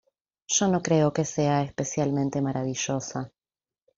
[0.53, 3.31] Yo no creo que sea especialmente maravillosa.